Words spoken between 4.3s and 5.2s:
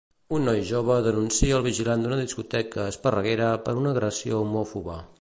homòfoba.